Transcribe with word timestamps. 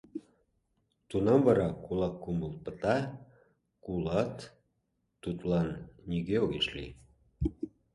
Тунам 1.09 1.39
вара 1.47 1.67
кулак 1.85 2.15
«кумыл» 2.23 2.53
пыта, 2.63 2.97
кулат 3.83 4.35
тудлан 5.21 5.67
нигӧ 6.09 6.37
огеш 6.45 6.67
лий. 6.75 6.91